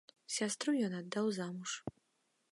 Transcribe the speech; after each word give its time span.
Сястру 0.35 0.73
ён 0.87 0.95
аддаў 1.01 1.29
замуж. 1.37 1.75